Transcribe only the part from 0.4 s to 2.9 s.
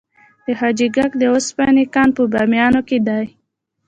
د حاجي ګک د وسپنې کان په بامیان